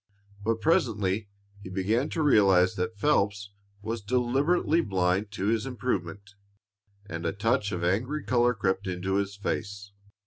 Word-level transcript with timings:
But 0.43 0.61
presently 0.61 1.29
he 1.61 1.69
began 1.69 2.09
to 2.09 2.23
realize 2.23 2.73
that 2.73 2.97
Phelps 2.97 3.51
was 3.83 4.01
deliberately 4.01 4.81
blind 4.81 5.29
to 5.33 5.45
his 5.49 5.67
improvement, 5.67 6.33
and 7.05 7.23
a 7.23 7.31
touch 7.31 7.71
of 7.71 7.83
angry 7.83 8.23
color 8.23 8.55
crept 8.55 8.87
into 8.87 9.17
his 9.17 9.35
face. 9.35 9.91